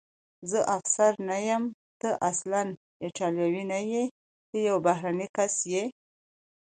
[0.49, 1.63] زه افسر نه یم،
[1.99, 2.61] ته اصلاً
[3.03, 4.03] ایټالوی نه یې،
[4.49, 5.83] ته یو بهرنی کس یې.